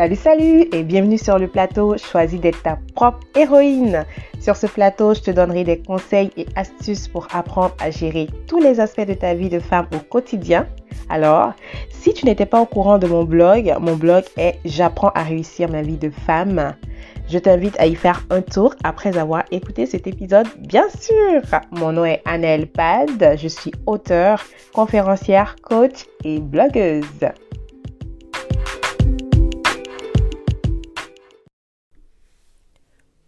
[0.00, 1.98] Salut, salut et bienvenue sur le plateau.
[1.98, 4.06] Choisis d'être ta propre héroïne.
[4.40, 8.60] Sur ce plateau, je te donnerai des conseils et astuces pour apprendre à gérer tous
[8.60, 10.66] les aspects de ta vie de femme au quotidien.
[11.10, 11.52] Alors,
[11.90, 15.68] si tu n'étais pas au courant de mon blog, mon blog est J'apprends à réussir
[15.68, 16.74] ma vie de femme.
[17.28, 21.42] Je t'invite à y faire un tour après avoir écouté cet épisode, bien sûr.
[21.72, 24.42] Mon nom est Annelle Pad, je suis auteure,
[24.72, 27.04] conférencière, coach et blogueuse.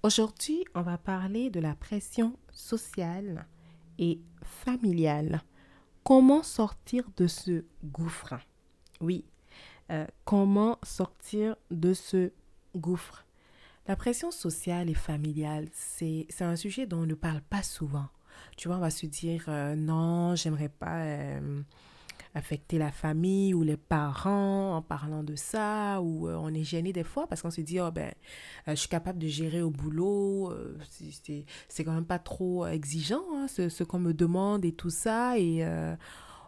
[0.05, 3.47] Aujourd'hui, on va parler de la pression sociale
[4.01, 5.43] et familiale.
[6.03, 8.35] Comment sortir de ce gouffre?
[9.01, 9.25] Oui,
[9.93, 12.33] euh, comment sortir de ce
[12.75, 13.25] gouffre?
[13.87, 18.09] La pression sociale et familiale, c'est un sujet dont on ne parle pas souvent.
[18.57, 21.63] Tu vois, on va se dire euh, non, j'aimerais pas euh,
[22.35, 26.93] affecter la famille ou les parents en parlant de ça, ou euh, on est gêné
[26.93, 28.13] des fois parce qu'on se dit, oh ben,
[28.69, 30.79] euh, je suis capable de gérer au boulot, euh,
[31.69, 35.39] c'est quand même pas trop exigeant hein, ce, ce qu'on me demande et tout ça,
[35.39, 35.65] et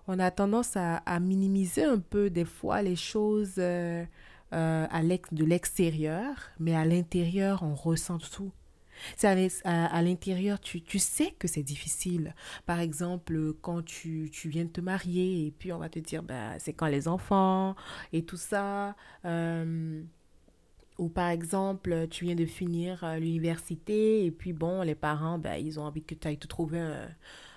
[0.06, 4.06] on a tendance à, minimiser un peu des fois les choses à
[4.52, 8.52] de l'extérieur, mais à l'intérieur, on ressent tout.
[9.16, 9.28] C'est
[9.64, 12.34] à, l'intérieur, tu, tu, sais que c'est difficile.
[12.66, 16.22] Par exemple, quand tu, tu, viens de te marier et puis on va te dire,
[16.22, 17.74] ben, c'est quand les enfants
[18.12, 18.96] et tout ça.
[19.24, 20.02] Euh,
[20.98, 25.56] ou par exemple, tu viens de finir euh, l'université et puis bon, les parents, ben,
[25.56, 27.08] ils ont envie que tu ailles te trouver un,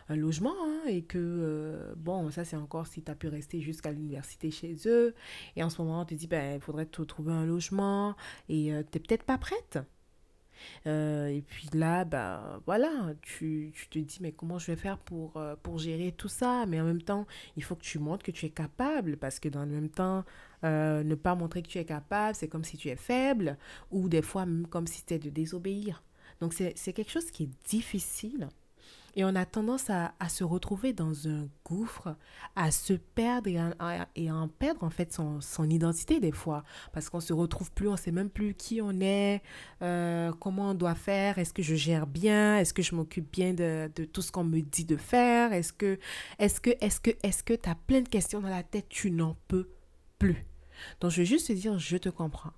[0.10, 3.62] un logement hein, et que, euh, bon, ça c'est encore si tu as pu rester
[3.62, 5.14] jusqu'à l'université chez eux.
[5.56, 8.16] Et en ce moment, on te dit, ben, il faudrait te trouver un logement
[8.50, 9.80] et tu n'es peut-être pas prête.
[10.86, 14.98] Euh, et puis là, bah, voilà, tu, tu, te dis, mais comment je vais faire
[14.98, 16.66] pour, euh, pour gérer tout ça?
[16.68, 19.50] Mais en même temps, il faut que tu montres que tu es capable, parce que
[19.50, 20.24] dans le même temps,
[20.64, 23.58] euh, ne pas montrer que tu es capable, c'est comme si tu es faible,
[23.92, 26.04] ou des fois même comme si c'était de désobéir.
[26.42, 28.50] Donc c'est quelque chose qui est difficile.
[29.18, 32.16] Et on a tendance à, se retrouver dans un gouffre,
[32.56, 36.64] à se perdre et à, en perdre en fait son, son, identité des fois.
[36.94, 39.42] Parce qu'on se retrouve plus, on sait même plus qui on est,
[39.82, 43.56] euh, comment on doit faire, est-ce que je gère bien, est-ce que je m'occupe bien
[43.56, 45.98] de, de, tout ce qu'on me dit de faire, est-ce que,
[46.38, 49.10] est-ce que, est-ce que, est-ce que tu as plein de questions dans la tête, tu
[49.10, 49.68] n'en peux
[50.20, 50.46] plus.
[51.02, 52.54] Donc je vais juste te dire, je te comprends.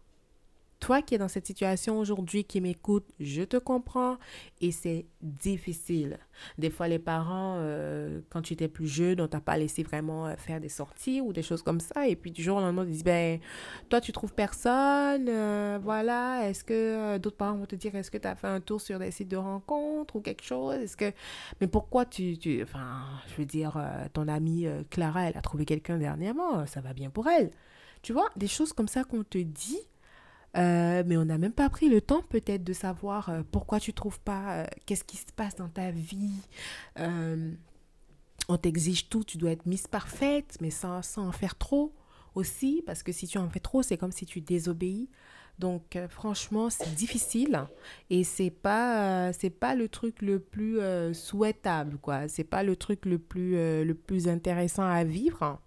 [0.80, 4.18] Toi qui es dans cette situation aujourd'hui, qui m'écoute, je te comprends
[4.62, 6.20] et c'est difficile.
[6.58, 10.28] Des fois, les parents, euh, quand tu étais plus jeune, on t'a pas laissé vraiment
[10.28, 12.08] euh, faire des sorties ou des choses comme ça.
[12.08, 13.40] Et puis du jour au lendemain, ils disent, ben,
[13.90, 16.48] toi, tu trouves personne, euh, voilà.
[16.48, 19.00] Est-ce que d'autres parents vont te dire, est-ce que tu as fait un tour sur
[19.00, 20.76] des sites de rencontres ou quelque chose?
[20.76, 21.12] Est-ce que,
[21.60, 23.78] mais pourquoi tu, tu, enfin, je veux dire,
[24.14, 27.52] ton amie Clara, elle a trouvé quelqu'un dernièrement, ça va bien pour elle.
[28.02, 29.82] Tu vois, des choses comme ça qu'on te dit
[30.58, 33.94] euh, mais on n'a même pas pris le temps peut-être de savoir euh, pourquoi tu
[33.94, 36.32] trouves pas, euh, qu'est-ce qui se passe dans ta vie.
[38.48, 41.94] on t'exige tout, tu dois être mise parfaite, mais sans, sans, en faire trop
[42.34, 45.10] aussi, parce que si tu en fais trop, c'est comme si tu désobéis.
[45.60, 47.66] Donc franchement, c'est difficile
[48.10, 50.80] et c'est pas c'est pas le truc le plus
[51.14, 52.30] souhaitable quoi.
[52.30, 55.60] C'est pas le truc le plus le plus intéressant à vivre.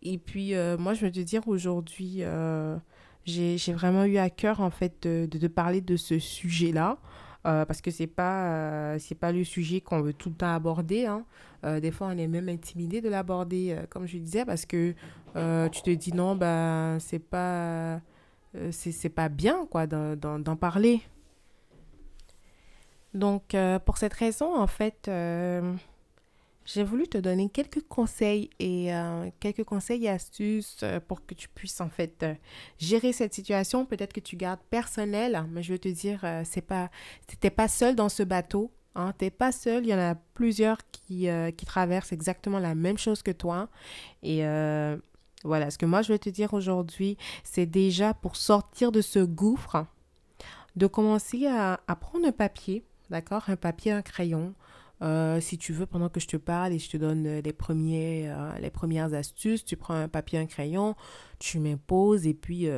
[0.00, 2.22] Et puis moi je veux te dire aujourd'hui
[3.24, 6.98] j'ai vraiment eu à cœur en fait de, parler de ce sujet-là.
[7.46, 10.54] Euh, parce que c'est pas euh, c'est pas le sujet qu'on veut tout le temps
[10.54, 11.24] aborder hein.
[11.64, 14.92] euh, des fois on est même intimidé de l'aborder comme je disais parce que
[15.72, 18.02] tu te dis non ben c'est pas
[18.72, 21.00] c'est pas bien quoi d'en parler
[23.14, 25.10] donc pour cette raison en fait
[26.72, 31.34] j'ai voulu te donner quelques conseils et euh, quelques conseils et astuces euh, pour que
[31.34, 32.34] tu puisses en fait euh,
[32.78, 33.84] gérer cette situation.
[33.84, 36.90] Peut-être que tu gardes personnel, mais je veux te dire, c'est pas,
[37.40, 38.70] t'es pas seul dans ce bateau.
[38.96, 42.98] Hein, t'es pas seul, il y en a plusieurs qui, qui traversent exactement la même
[42.98, 43.68] chose que toi.
[44.22, 44.42] Et
[45.44, 49.20] voilà, ce que moi je veux te dire aujourd'hui, c'est déjà pour sortir de ce
[49.20, 49.86] gouffre,
[50.76, 54.54] de commencer à, à prendre un papier, d'accord, un papier, un crayon,
[55.02, 57.52] euh, si tu veux, pendant que je te parle et je te donne euh, les,
[57.54, 60.94] premiers, euh, les premières astuces, tu prends un papier, un crayon,
[61.38, 62.68] tu m'imposes et puis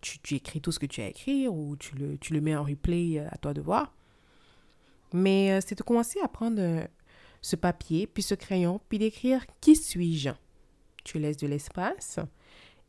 [0.00, 2.64] tu, écris tout ce que tu as écrit ou tu le, tu le mets en
[2.64, 3.92] replay à toi de voir.
[5.12, 6.88] Mais c'est de commencer à prendre
[7.42, 10.30] ce papier, puis ce crayon, puis d'écrire qui suis-je?
[11.04, 12.18] Tu laisses de l'espace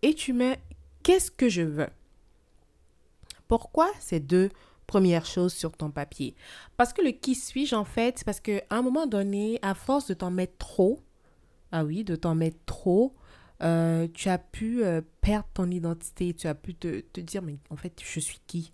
[0.04, 0.60] et tu mets
[1.02, 1.90] qu'est-ce que je veux?
[3.48, 4.50] Pourquoi ces deux
[4.88, 6.36] première chose sur ton papier.
[6.78, 10.08] Parce que le qui suis-je, en fait, c'est parce qu'à un moment donné, à force
[10.08, 11.00] de t'en mettre trop,
[11.72, 13.16] ah oui, de t'en mettre trop,
[13.62, 17.58] euh, tu as pu euh, perdre ton identité, tu as pu te, te, dire, mais
[17.70, 18.72] en fait, je suis qui?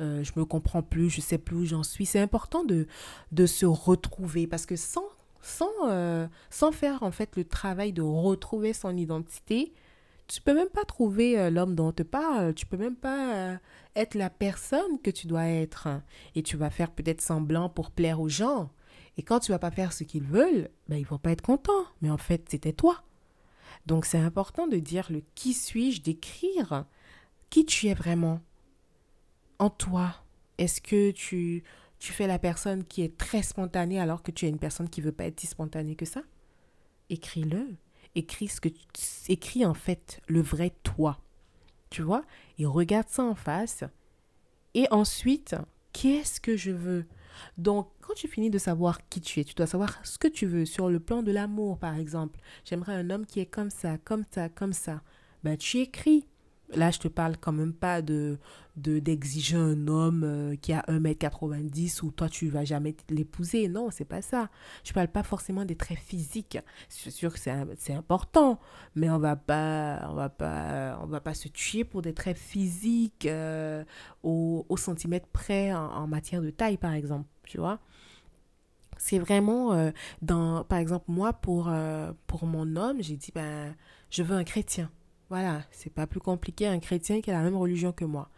[0.00, 2.06] Euh, Je me comprends plus, je sais plus où j'en suis.
[2.06, 2.86] C'est important de,
[3.32, 5.04] de se retrouver parce que sans,
[5.42, 5.70] sans,
[6.50, 9.72] sans faire en fait le travail de retrouver son identité,
[10.30, 13.58] tu peux même pas trouver l'homme dont tu parles, tu peux même pas
[13.96, 15.88] être la personne que tu dois être.
[16.36, 18.70] Et tu vas faire peut-être semblant pour plaire aux gens.
[19.16, 21.84] Et quand tu vas pas faire ce qu'ils veulent, ben, ils vont pas être contents.
[22.00, 23.02] Mais en fait, c'était toi.
[23.86, 26.84] Donc c'est important de dire le qui suis-je, d'écrire
[27.48, 28.40] qui tu es vraiment
[29.58, 30.14] en toi.
[30.58, 31.64] Est-ce que tu,
[31.98, 35.00] tu fais la personne qui est très spontanée alors que tu es une personne qui
[35.00, 36.22] veut pas être si spontanée que ça?
[37.08, 37.76] Écris-le.
[38.14, 38.80] Écris ce que tu,
[39.28, 41.20] écris en fait le vrai toi.
[41.90, 42.22] Tu vois?
[42.58, 43.84] Et regarde ça en face.
[44.74, 45.56] Et ensuite,
[45.92, 47.06] qu'est-ce que je veux?
[47.58, 50.46] Donc, quand tu finis de savoir qui tu es, tu dois savoir ce que tu
[50.46, 52.40] veux sur le plan de l'amour, par exemple.
[52.64, 55.02] J'aimerais un homme qui est comme ça, comme ça, comme ça.
[55.42, 56.26] Ben, tu écris.
[56.74, 58.38] Là, je te parle quand même pas de
[58.76, 63.68] d'exiger un homme euh, qui a 1m90 ou toi tu vas jamais l'épouser.
[63.68, 64.48] Non, c'est pas ça.
[64.84, 66.58] Je parle pas forcément des traits physiques.
[66.88, 68.58] C'est sûr que c'est important,
[68.94, 72.38] mais on va pas on va pas on va pas se tuer pour des traits
[72.38, 73.84] physiques euh,
[74.22, 77.80] au, au, centimètre près en, matière de taille par exemple, tu vois.
[78.96, 79.90] C'est vraiment euh,
[80.22, 81.70] dans par exemple moi pour
[82.26, 83.74] pour mon homme, j'ai dit ben
[84.10, 84.90] je veux un chrétien.
[85.30, 88.28] Voilà, c'est pas plus compliqué un chrétien qui a la même religion que moi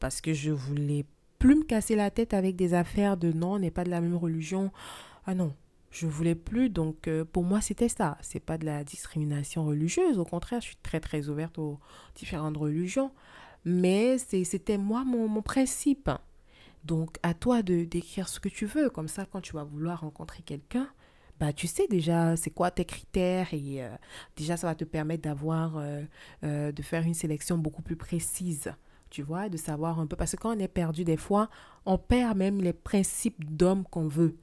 [0.00, 1.04] parce que je voulais
[1.38, 4.00] plus me casser la tête avec des affaires de non, on n'est pas de la
[4.00, 4.72] même religion.
[5.26, 5.54] Ah non,
[5.90, 6.70] je voulais plus.
[6.70, 8.18] Donc euh, pour moi, c'était ça.
[8.20, 10.18] C'est pas de la discrimination religieuse.
[10.18, 11.78] Au contraire, je suis très très ouverte aux
[12.16, 13.12] différentes religions.
[13.64, 16.10] Mais c'était moi mon, mon, principe.
[16.84, 18.88] Donc à toi de d'écrire ce que tu veux.
[18.90, 20.88] Comme ça, quand tu vas vouloir rencontrer quelqu'un,
[21.40, 23.88] bah, tu sais déjà c'est quoi tes critères et euh,
[24.36, 28.72] déjà ça va te permettre d'avoir, euh, de faire une sélection beaucoup plus précise
[29.10, 30.16] tu vois, de savoir un peu.
[30.16, 31.50] Parce que quand on est perdu, des fois,
[31.84, 34.36] on perd même les principes d'homme qu'on veut.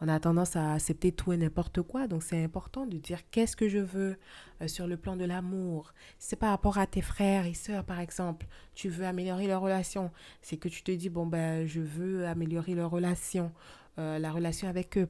[0.00, 2.06] On a tendance à accepter tout et n'importe quoi.
[2.06, 4.18] Donc, c'est important de dire qu'est-ce que je veux
[4.60, 5.94] euh, sur le plan de l'amour.
[6.18, 8.46] C'est par rapport à tes frères et sœurs, par exemple.
[8.74, 10.10] Tu veux améliorer leur relation.
[10.42, 13.52] C'est que tu te dis, bon, ben, je veux améliorer leur relation.
[13.98, 15.08] Euh, la relation avec eux,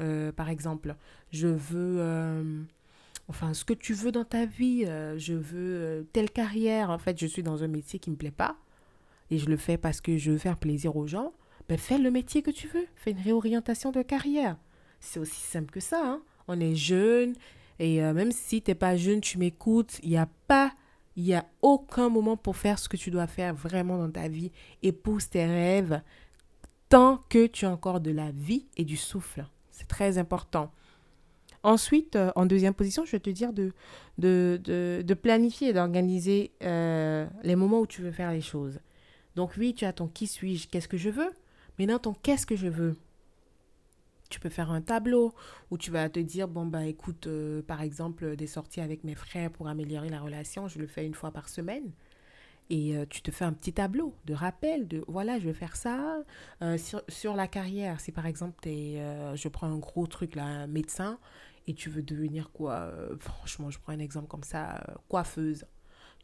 [0.00, 0.96] euh, par exemple.
[1.30, 2.00] Je veux
[3.28, 4.84] enfin ce que tu veux dans ta vie.
[4.86, 6.90] Euh, je veux euh, telle carrière.
[6.90, 8.56] En fait, je suis dans un métier qui me plaît pas
[9.30, 11.32] et je le fais parce que je veux faire plaisir aux gens.
[11.68, 12.86] Ben, fais le métier que tu veux.
[12.94, 14.56] Fais une réorientation de carrière.
[15.00, 16.00] C'est aussi simple que ça.
[16.04, 16.22] Hein.
[16.48, 17.34] On est jeune
[17.78, 19.98] et euh, même si tu n'es pas jeune, tu m'écoutes.
[20.02, 20.72] Il n'y a pas,
[21.16, 24.28] il y a aucun moment pour faire ce que tu dois faire vraiment dans ta
[24.28, 24.52] vie.
[24.82, 26.02] Épouse tes rêves
[26.88, 29.46] tant que tu as encore de la vie et du souffle.
[29.70, 30.70] C'est très important.
[31.64, 33.72] Ensuite, euh, en deuxième position, je vais te dire de,
[34.18, 34.60] de,
[35.02, 38.80] de, planifier et d'organiser euh, les moments où tu veux faire les choses.
[39.34, 41.30] Donc oui, tu as ton qui suis-je, qu'est-ce que je veux.
[41.78, 42.96] Mais dans ton qu'est-ce que je veux,
[44.28, 45.32] tu peux faire un tableau
[45.70, 49.14] où tu vas te dire, bon, bah écoute, euh, par exemple, des sorties avec mes
[49.14, 51.92] frères pour améliorer la relation, je le fais une fois par semaine.
[52.70, 56.22] Et tu te fais un petit tableau de rappel de voilà, je vais faire ça.
[56.78, 58.96] sur, sur, la carrière, si par exemple, es,
[59.34, 61.18] je prends un gros truc là, un médecin,
[61.66, 65.64] et tu veux devenir quoi euh, Franchement, je prends un exemple comme ça, euh, coiffeuse.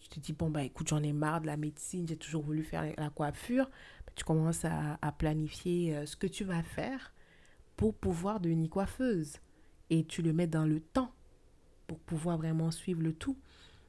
[0.01, 2.63] Tu te dis, bon, bah écoute, j'en ai marre de la médecine, j'ai toujours voulu
[2.63, 3.67] faire la coiffure.
[4.07, 7.15] Bah, tu commences à, planifier euh, ce que tu vas faire
[7.77, 9.37] pour pouvoir devenir coiffeuse.
[9.89, 11.15] Et tu le mets dans le temps
[11.87, 13.37] pour pouvoir vraiment suivre le tout.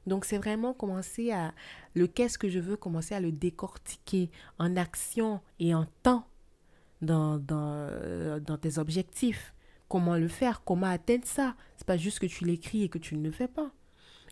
[0.06, 1.52] Donc, c'est vraiment commencer à
[1.94, 6.26] le qu'est-ce que je veux, commencer à le décortiquer en action et en temps
[7.00, 9.54] dans, dans, dans tes objectifs
[9.92, 11.54] comment le faire, comment atteindre ça.
[11.76, 13.70] C'est pas juste que tu l'écris et que tu ne le fais pas.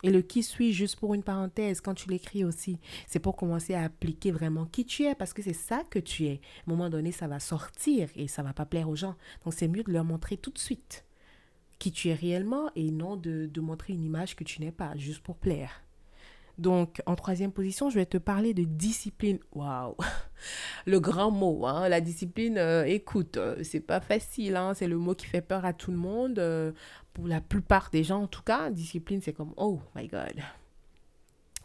[0.03, 3.75] Et le qui suis, juste pour une parenthèse, quand tu l'écris aussi, c'est pour commencer
[3.75, 6.41] à appliquer vraiment qui tu es, parce que c'est ça que tu es.
[6.67, 9.17] À un moment donné, ça va sortir et ça va pas plaire aux gens.
[9.45, 11.05] Donc c'est mieux de leur montrer tout de suite
[11.81, 15.23] qui tu es réellement et non de, montrer une image que tu n'es pas, juste
[15.25, 15.83] pour plaire.
[16.59, 19.39] Donc, en troisième position, je vais te parler de discipline.
[19.55, 19.97] Waouh!
[20.87, 21.89] Le grand mot, hein?
[21.89, 24.75] La discipline, euh, écoute, euh, c'est pas facile, hein?
[24.75, 26.39] C'est le mot qui fait peur à tout le monde.
[26.39, 26.73] Euh,
[27.15, 30.35] pour la plupart des gens, en tout cas, discipline, c'est comme, oh my God.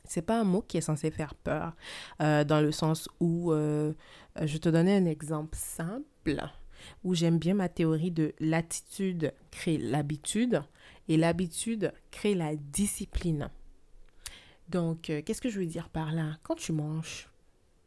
[0.05, 1.75] C'est pas un mot qui est censé faire peur,
[2.19, 6.41] dans le sens où, je te donnais un exemple simple,
[7.03, 10.63] où j'aime bien ma théorie de l'attitude crée l'habitude
[11.07, 13.49] et l'habitude crée la discipline.
[14.69, 16.37] Donc, euh, qu'est-ce que je veux dire par là?
[16.43, 17.29] Quand tu manges,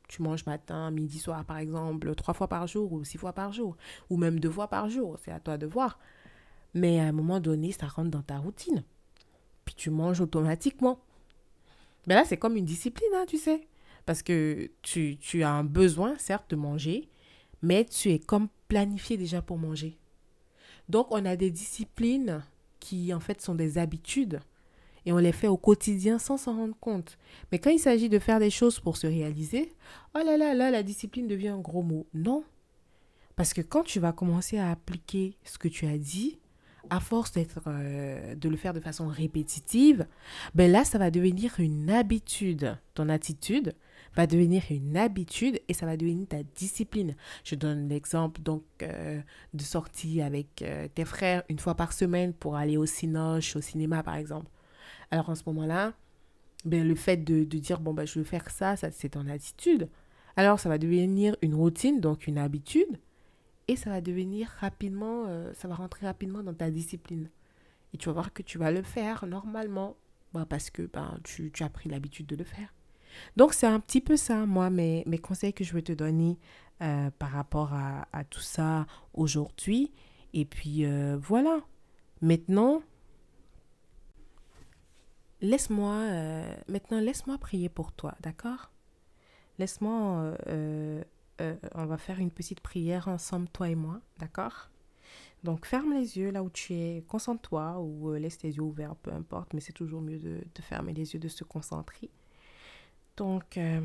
[0.09, 3.53] tu manges matin, midi, soir, par exemple, trois fois par jour ou six fois par
[3.53, 3.77] jour,
[4.11, 5.99] ou même deux fois par jour, c'est à toi de voir.
[6.75, 8.85] Mais à un moment donné, ça rentre dans ta routine.
[9.65, 11.01] Puis tu manges automatiquement.
[12.07, 13.67] Mais là, c'est comme une discipline, hein, tu sais.
[14.07, 17.09] Parce que tu, tu as un besoin, certes, de manger,
[17.61, 19.99] mais tu es comme planifié déjà pour manger.
[20.89, 22.43] Donc, on a des disciplines
[22.81, 24.41] qui, en fait, sont des habitudes
[25.07, 27.19] et on les fait au quotidien sans s'en rendre compte.
[27.51, 29.73] Mais quand il s'agit de faire des choses pour se réaliser,
[30.15, 32.07] oh là là, là, la discipline devient un gros mot.
[32.15, 32.45] Non.
[33.37, 36.39] Parce que quand tu vas commencer à appliquer ce que tu as dit,
[36.91, 40.07] à force d'être, euh, de le faire de façon répétitive,
[40.55, 42.77] ben là, ça va devenir une habitude.
[42.95, 43.75] Ton attitude
[44.19, 47.15] va devenir une habitude et ça va devenir ta discipline.
[47.45, 49.21] Je donne l'exemple donc euh,
[49.55, 53.61] de sortie avec euh, tes frères une fois par semaine pour aller au cinoche, au
[53.61, 54.51] cinéma par exemple.
[55.13, 55.93] Alors en ce moment-là,
[56.65, 59.89] ben, le fait de, dire bon ben, je veux faire ça, ça c'est ton attitude.
[60.35, 62.99] Alors ça va devenir une routine, donc une habitude
[63.69, 67.31] et ça va devenir rapidement, euh, ça va rentrer rapidement dans ta discipline.
[67.95, 69.97] Et tu vas voir que tu vas le faire normalement
[70.33, 72.75] bah, parce que ben, tu, tu as pris l'habitude de le faire.
[73.37, 76.39] Donc, c'est un petit peu ça, moi, mes, mes conseils que je veux te donner
[76.83, 79.93] euh, par rapport à, à, tout ça aujourd'hui.
[80.35, 81.61] Et puis, euh, voilà.
[82.21, 82.83] Maintenant,
[85.41, 86.05] laisse-moi
[86.67, 88.73] maintenant laisse-moi prier pour toi, d'accord?
[89.61, 90.35] Laisse-moi
[91.41, 94.71] euh, on va faire une petite prière ensemble, toi et moi, d'accord?
[95.45, 98.97] Donc ferme les yeux là où tu es, concentre-toi ou euh, laisse tes yeux ouverts,
[98.97, 102.11] peu importe, mais c'est toujours mieux de, fermer les yeux, de se concentrer.
[103.19, 103.81] Donc, euh,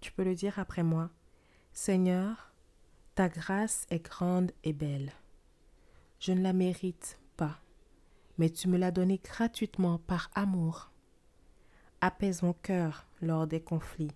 [0.00, 1.08] tu peux le dire après moi.
[1.72, 2.52] Seigneur,
[3.14, 5.12] ta grâce est grande et belle.
[6.18, 7.60] Je ne la mérite pas,
[8.38, 10.90] mais tu me l'as donnée gratuitement par amour.
[12.00, 14.10] Apaise mon cœur lors des conflits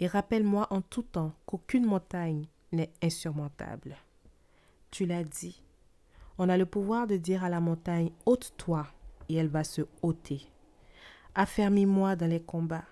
[0.00, 3.96] et rappelle-moi en tout temps qu'aucune montagne n'est insurmontable.
[4.90, 5.62] Tu l'as dit.
[6.38, 8.88] On a le pouvoir de dire à la montagne ôte-toi
[9.28, 10.50] et elle va se ôter.
[11.36, 12.84] Affermis-moi dans les combats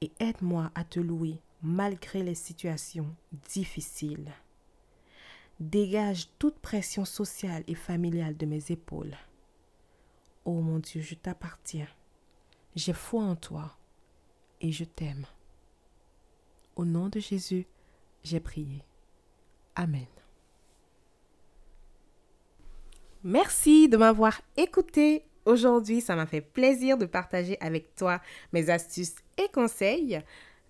[0.00, 3.14] et aide-moi à te louer malgré les situations
[3.48, 4.32] difficiles.
[5.60, 9.16] Dégage toute pression sociale et familiale de mes épaules.
[10.44, 11.88] Oh mon Dieu, je t'appartiens.
[12.76, 13.76] J'ai foi en toi
[14.60, 15.26] et je t'aime.
[16.76, 17.66] Au nom de Jésus,
[18.22, 18.84] j'ai prié.
[19.74, 20.06] Amen.
[23.24, 26.00] Merci de m'avoir écouté aujourd'hui.
[26.00, 28.20] Ça m'a fait plaisir de partager avec toi
[28.52, 30.20] mes astuces et conseils.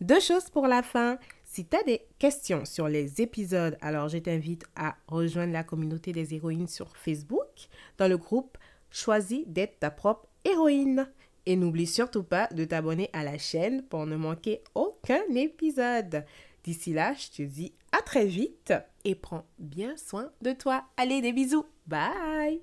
[0.00, 1.18] Deux choses pour la fin.
[1.44, 6.12] Si tu as des questions sur les épisodes, alors je t'invite à rejoindre la communauté
[6.12, 8.56] des héroïnes sur Facebook dans le groupe
[8.90, 11.10] Choisis d'être ta propre héroïne.
[11.46, 16.24] Et n'oublie surtout pas de t'abonner à la chaîne pour ne manquer aucun épisode.
[16.62, 20.84] D'ici là, je te dis à très vite et prends bien soin de toi.
[20.96, 21.64] Allez, des bisous.
[21.86, 22.60] Bye